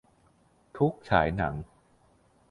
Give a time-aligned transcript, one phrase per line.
[0.77, 1.53] ทุกฉายหนัง